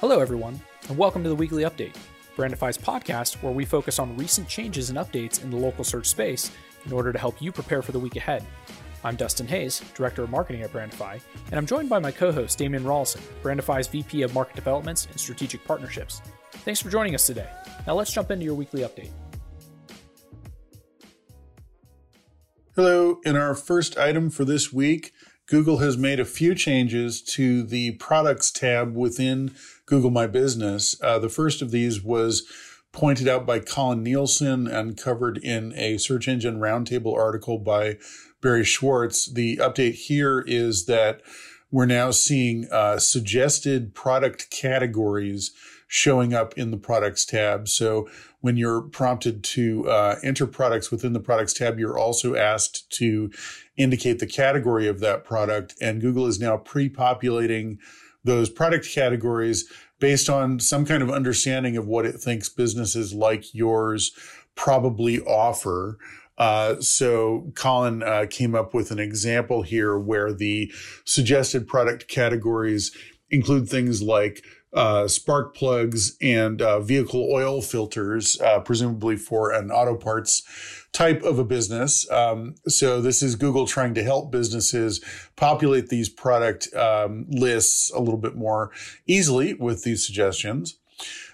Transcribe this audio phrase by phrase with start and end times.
[0.00, 1.94] Hello, everyone, and welcome to the weekly update,
[2.34, 6.50] Brandify's podcast where we focus on recent changes and updates in the local search space
[6.86, 8.42] in order to help you prepare for the week ahead.
[9.04, 12.56] I'm Dustin Hayes, Director of Marketing at Brandify, and I'm joined by my co host,
[12.56, 16.22] Damian Rollison, Brandify's VP of Market Developments and Strategic Partnerships.
[16.50, 17.50] Thanks for joining us today.
[17.86, 19.10] Now let's jump into your weekly update.
[22.74, 23.20] Hello.
[23.26, 25.12] In our first item for this week,
[25.50, 29.50] Google has made a few changes to the products tab within
[29.90, 30.94] Google My Business.
[31.02, 32.46] Uh, the first of these was
[32.92, 37.98] pointed out by Colan Nielsen and covered in a Search Engine Roundtable article by
[38.40, 39.26] Barry Schwartz.
[39.26, 41.22] The update here is that
[41.72, 45.52] we're now seeing uh, suggested product categories
[45.88, 47.68] showing up in the products tab.
[47.68, 48.08] So
[48.40, 53.30] when you're prompted to uh, enter products within the products tab, you're also asked to
[53.76, 55.74] indicate the category of that product.
[55.80, 57.78] And Google is now pre populating
[58.24, 63.54] those product categories based on some kind of understanding of what it thinks businesses like
[63.54, 64.12] yours
[64.54, 65.98] probably offer.
[66.38, 70.72] Uh, so Colan uh, came up with an example here where the
[71.04, 72.96] suggested product categories
[73.30, 74.42] include things like
[74.72, 80.42] uh, spark plugs and uh, vehicle oil filters, uh, presumably for an auto parts
[80.92, 82.10] type of a business.
[82.10, 85.00] Um, so this is Google trying to help businesses
[85.36, 88.70] populate these product um, lists a little bit more
[89.06, 90.76] easily with these suggestions.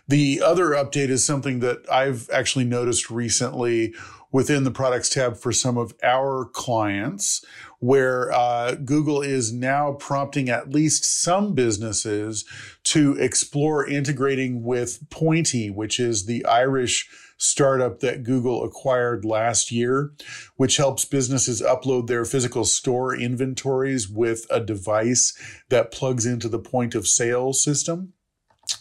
[0.08, 3.92] The other update is something that I've actually noticed recently
[4.30, 7.44] within the products tab for some of our clients,
[7.78, 12.44] where uh, Google is now prompting at least some businesses
[12.84, 20.12] to explore integrating with Pointy, which is the Irish startup that Google acquired last year,
[20.56, 25.36] which helps businesses upload their physical store inventories with a device
[25.68, 28.12] that plugs into the point of sale system.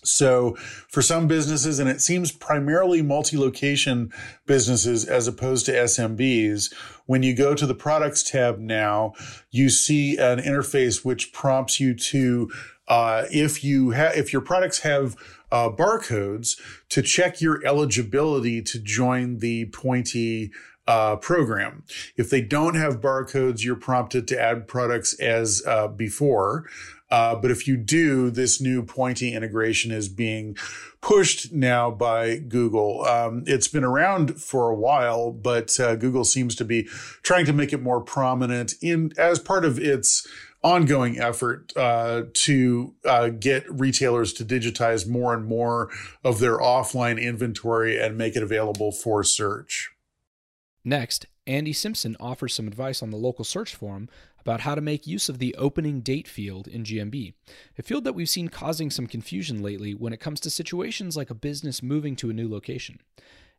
[0.03, 0.55] So
[0.89, 4.11] for some businesses, and it seems primarily multi-location
[4.45, 6.73] businesses as opposed to SMBs,
[7.05, 9.14] when you go to the products tab now,
[9.52, 12.52] you see an interface which prompts you to,
[12.87, 15.15] uh, if you if your products have
[15.52, 16.59] uh, barcodes,
[16.89, 20.52] to check your eligibility to join the Pointy
[20.88, 21.83] uh, program.
[22.15, 26.70] If they don't have barcodes, you're prompted to add products as uh, before.
[27.11, 30.58] Uh, but if you do, this new Pointy integration is being
[31.02, 33.04] pushed now by Google.
[33.05, 36.83] Um, it's been around for a while, but uh, Google seems to be
[37.21, 40.27] trying to make it more prominent in as part of its
[40.64, 45.92] ongoing effort uh, to uh, get retailers to digitize more and more
[46.23, 49.92] of their offline inventory and make it available for search.
[50.83, 55.06] Next, Andy Simpson offers some advice on the local search forum about how to make
[55.06, 57.33] use of the opening date field in GMB,
[57.78, 61.30] a field that we've seen causing some confusion lately when it comes to situations like
[61.30, 63.00] a business moving to a new location.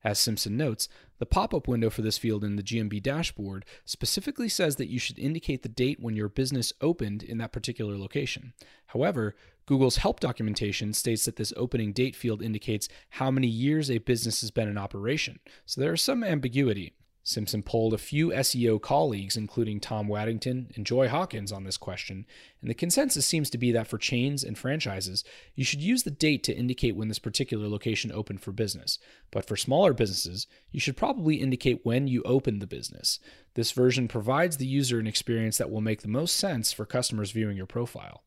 [0.04, 0.88] As Simpson notes,
[1.18, 4.98] the pop up window for this field in the GMB dashboard specifically says that you
[4.98, 8.52] should indicate the date when your business opened in that particular location.
[8.88, 13.98] However, Google's help documentation states that this opening date field indicates how many years a
[13.98, 16.92] business has been in operation, so there is some ambiguity.
[17.28, 22.24] Simpson polled a few SEO colleagues, including Tom Waddington and Joy Hawkins, on this question,
[22.60, 25.24] and the consensus seems to be that for chains and franchises,
[25.56, 29.00] you should use the date to indicate when this particular location opened for business.
[29.32, 33.18] But for smaller businesses, you should probably indicate when you opened the business.
[33.54, 37.32] This version provides the user an experience that will make the most sense for customers
[37.32, 38.22] viewing your profile.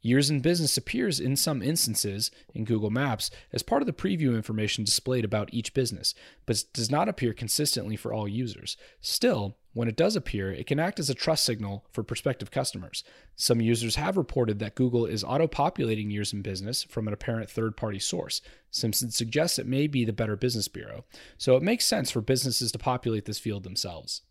[0.00, 4.34] Years in Business appears in some instances in Google Maps as part of the preview
[4.34, 6.14] information displayed about each business,
[6.46, 8.76] but does not appear consistently for all users.
[9.00, 13.04] Still, when it does appear, it can act as a trust signal for prospective customers.
[13.36, 17.50] Some users have reported that Google is auto populating Years in Business from an apparent
[17.50, 18.40] third party source.
[18.70, 21.04] Simpson suggests it may be the Better Business Bureau,
[21.36, 24.22] so it makes sense for businesses to populate this field themselves.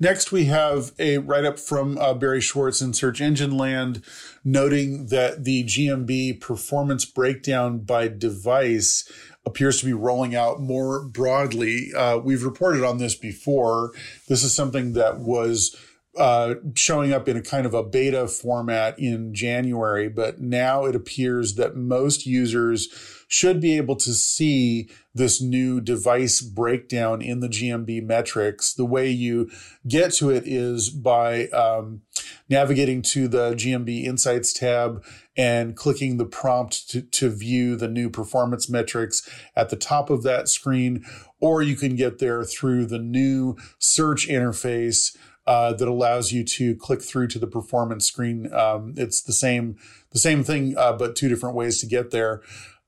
[0.00, 4.02] Next, we have a write up from uh, Barry Schwartz in Search Engine Land
[4.44, 9.10] noting that the GMB performance breakdown by device
[9.46, 11.92] appears to be rolling out more broadly.
[11.96, 13.92] Uh, we've reported on this before.
[14.28, 15.76] This is something that was
[16.16, 20.96] uh, showing up in a kind of a beta format in January, but now it
[20.96, 22.88] appears that most users
[23.34, 28.72] should be able to see this new device breakdown in the GMB metrics.
[28.72, 29.50] The way you
[29.88, 32.02] get to it is by um,
[32.48, 35.04] navigating to the GMB Insights tab
[35.36, 40.22] and clicking the prompt to, to view the new performance metrics at the top of
[40.22, 41.04] that screen,
[41.40, 46.76] or you can get there through the new search interface uh, that allows you to
[46.76, 48.52] click through to the performance screen.
[48.54, 49.76] Um, it's the same
[50.12, 52.40] the same thing, uh, but two different ways to get there.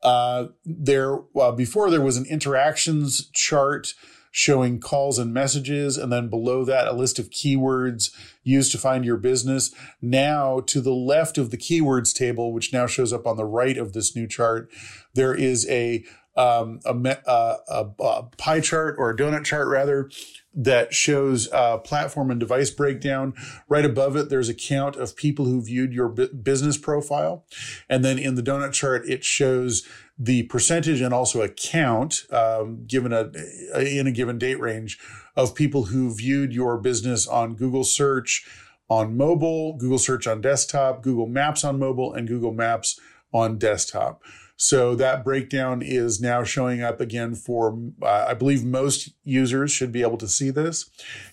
[0.06, 1.19] Uh, there
[1.56, 3.93] before there was an interactions chart
[4.31, 8.11] showing calls and messages, and then below that, a list of keywords
[8.44, 9.75] used to find your business.
[10.00, 13.79] Now, to the left of the keywords table, which now shows up on the right
[13.79, 14.70] of this new chart,
[15.14, 16.05] there is a
[16.37, 20.11] um, a, uh, a, a, pie chart or a donut chart rather
[20.55, 23.35] that shows uh, platform and device breakdown.
[23.69, 27.44] Right above it, there's a count of people who viewed your bu- business profile.
[27.88, 29.87] And then in the donut chart, it shows
[30.19, 33.31] the percentage and also a count um, given a,
[33.79, 34.99] in a given date range
[35.37, 38.47] of people who viewed your business on Google search
[38.88, 42.99] on mobile, Google search on desktop, Google Maps on mobile, and Google Maps
[43.33, 44.23] on desktop.
[44.56, 49.93] So that breakdown is now showing up again for, uh, I believe most users should
[49.93, 50.88] be able to see this.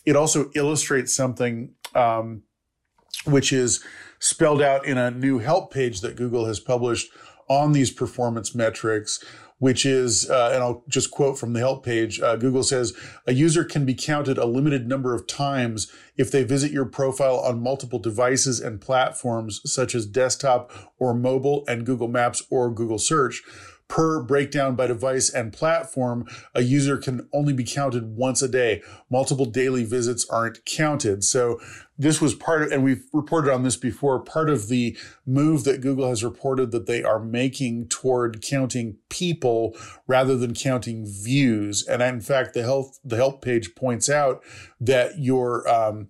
[0.05, 2.43] It also illustrates something um,
[3.25, 3.83] which is
[4.19, 7.11] spelled out in a new help page that Google has published
[7.49, 9.23] on these performance metrics
[9.63, 12.91] which is, uh, and I'll just quote from the help page uh, Google says,
[13.25, 17.39] a user can be counted a limited number of times if they visit your profile
[17.39, 20.69] on multiple devices and platforms such as desktop
[20.99, 23.41] or mobile and Google Maps or Google Search
[23.93, 26.25] per breakdown by device and platform,
[26.55, 28.81] a user can only be counted once a day.
[29.11, 31.23] Multiple daily visits aren't counted.
[31.23, 31.59] So
[31.95, 34.97] this was part of, and we've reported on this before, part of the
[35.27, 41.05] move that Google has reported that they are making toward counting people rather than counting
[41.05, 41.85] views.
[41.87, 44.43] And in fact, the health, the help page points out
[44.81, 46.07] that your, um,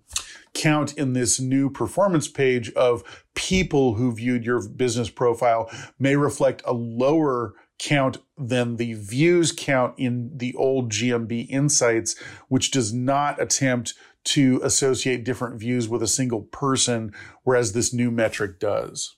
[0.54, 3.04] count in this new performance page of
[3.34, 5.70] people who viewed your business profile
[6.00, 12.16] may reflect a lower count than the views count in the old GMB Insights,
[12.48, 13.94] which does not attempt
[14.26, 17.14] to associate different views with a single person,
[17.44, 19.16] whereas this new metric does.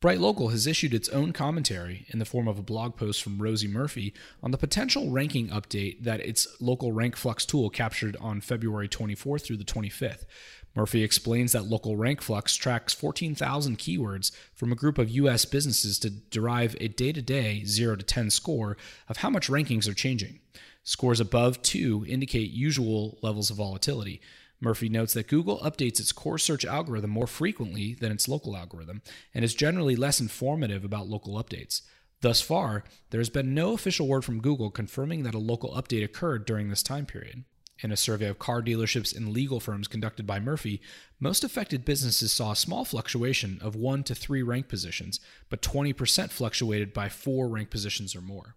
[0.00, 3.66] BrightLocal has issued its own commentary in the form of a blog post from Rosie
[3.66, 8.88] Murphy on the potential ranking update that its local rank flux tool captured on February
[8.88, 10.24] 24th through the 25th.
[10.76, 15.44] Murphy explains that local rank flux tracks 14,000 keywords from a group of U.S.
[15.44, 18.76] businesses to derive a day to day 0 to 10 score
[19.08, 20.38] of how much rankings are changing.
[20.84, 24.20] Scores above 2 indicate usual levels of volatility.
[24.60, 29.02] Murphy notes that Google updates its core search algorithm more frequently than its local algorithm
[29.32, 31.82] and is generally less informative about local updates.
[32.20, 36.02] Thus far, there has been no official word from Google confirming that a local update
[36.02, 37.44] occurred during this time period.
[37.80, 40.80] In a survey of car dealerships and legal firms conducted by Murphy,
[41.20, 46.30] most affected businesses saw a small fluctuation of 1 to 3 rank positions, but 20%
[46.30, 48.56] fluctuated by 4 rank positions or more.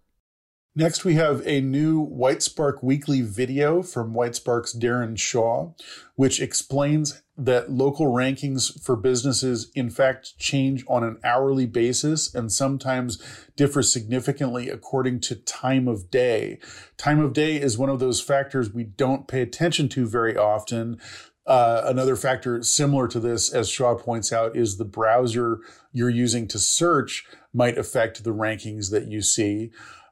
[0.74, 5.74] Next, we have a new Whitespark weekly video from Whitespark's Darren Shaw,
[6.16, 12.50] which explains that local rankings for businesses, in fact, change on an hourly basis and
[12.50, 13.22] sometimes
[13.58, 16.58] differ significantly according to time of day.
[16.96, 21.02] Time of day is one of those factors we don't pay attention to very often.
[21.46, 25.60] Uh, another factor similar to this, as Shaw points out, is the browser
[25.92, 29.72] you're using to search might affect the rankings that you see.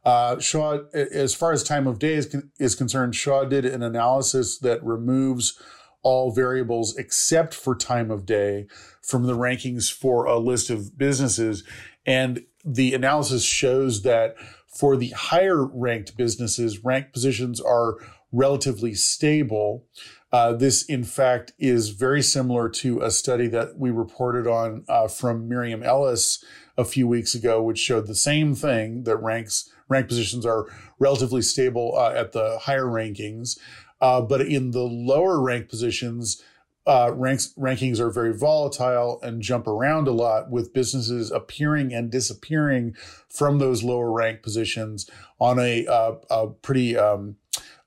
[0.10, 4.58] Uh, Shaw, as far as time of day is, is concerned, Shaw did an analysis
[4.58, 5.62] that removes
[6.02, 8.66] all variables except for time of day
[9.04, 11.64] from the rankings for a list of businesses.
[12.08, 14.34] And the analysis shows that
[14.68, 17.98] for the higher ranked businesses, rank positions are
[18.32, 19.86] relatively stable.
[20.32, 25.08] Uh, this, in fact, is very similar to a study that we reported on uh,
[25.08, 26.44] from Miriam Ellis
[26.80, 30.68] a few weeks ago, which showed the same thing that ranks rank positions are
[31.00, 33.58] relatively stable uh, at the higher rankings.
[34.02, 36.42] Uh, but in the lower rank positions,
[36.88, 42.10] uh, ranks rankings are very volatile and jump around a lot, with businesses appearing and
[42.10, 42.96] disappearing
[43.30, 47.36] from those lower rank positions on a, uh, a pretty um,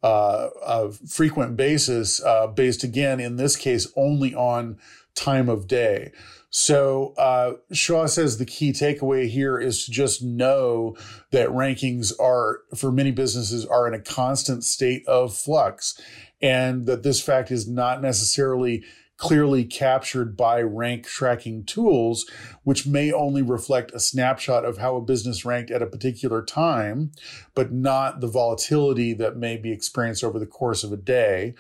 [0.03, 4.77] uh, a frequent basis, uh, based again in this case only on
[5.15, 6.13] time of day.
[6.51, 10.97] So uh, Shaw says the key takeaway here is to just know
[11.31, 15.99] that rankings are for many businesses are in a constant state of flux,
[16.43, 18.85] and that this fact is not necessarily
[19.17, 22.29] clearly captured by rank tracking tools,
[22.65, 27.13] which may only reflect a snapshot of how a business ranked at a particular time,
[27.55, 31.55] but not the volatility that may be experienced over the course of a day.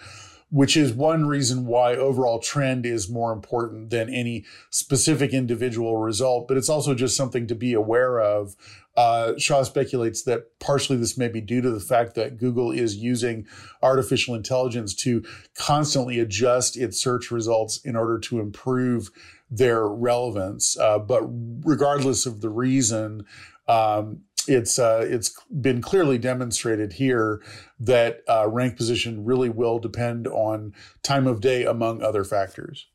[0.52, 6.46] Which is one reason why overall trend is more important than any specific individual result.
[6.46, 8.54] But it's also just something to be aware of.
[8.94, 12.96] Uh, Shaw speculates that partially this may be due to the fact that Google is
[12.96, 13.46] using
[13.82, 15.24] artificial intelligence to
[15.56, 19.10] constantly adjust its search results in order to improve
[19.50, 20.76] their relevance.
[20.78, 21.22] Uh, but
[21.64, 23.24] regardless of the reason,
[23.68, 27.42] um, it's uh, it's been clearly demonstrated here
[27.78, 32.86] that uh, rank position really will depend on time of day, among other factors.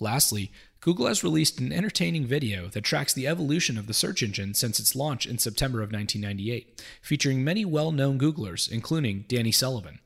[0.00, 4.54] Lastly, Google has released an entertaining video that tracks the evolution of the search engine
[4.54, 9.98] since its launch in September of 1998, featuring many well known Googlers, including Danny Sullivan.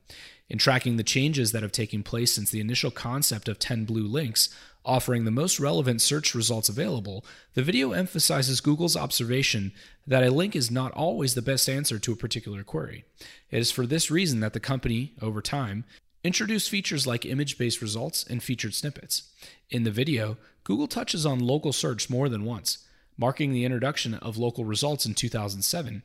[0.49, 4.05] In tracking the changes that have taken place since the initial concept of 10 blue
[4.05, 4.49] links,
[4.85, 9.71] offering the most relevant search results available, the video emphasizes Google's observation
[10.05, 13.05] that a link is not always the best answer to a particular query.
[13.49, 15.85] It is for this reason that the company, over time,
[16.23, 19.31] introduced features like image based results and featured snippets.
[19.69, 22.85] In the video, Google touches on local search more than once,
[23.17, 26.03] marking the introduction of local results in 2007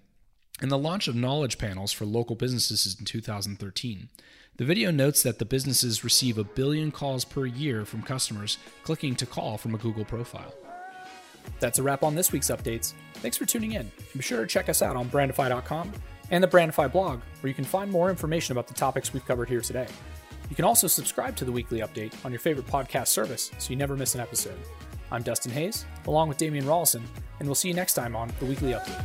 [0.61, 4.09] and the launch of knowledge panels for local businesses in 2013.
[4.59, 9.15] The video notes that the businesses receive a billion calls per year from customers clicking
[9.15, 10.53] to call from a Google profile.
[11.61, 12.95] That's a wrap on this week's updates.
[13.15, 13.89] Thanks for tuning in.
[14.17, 15.93] Be sure to check us out on brandify.com
[16.33, 19.49] and the Brandify blog, where you can find more information about the topics we've covered
[19.49, 19.87] here today.
[20.51, 23.77] You can also subscribe to the weekly update on your favorite podcast service so you
[23.77, 24.59] never miss an episode.
[25.13, 27.03] I'm Dustin Hayes, along with Damian Rollison,
[27.39, 29.05] and we'll see you next time on the Weekly Update.